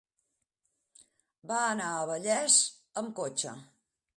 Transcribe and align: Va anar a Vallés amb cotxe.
Va 1.51 1.59
anar 1.65 1.91
a 1.99 2.09
Vallés 2.13 2.59
amb 3.03 3.17
cotxe. 3.21 3.55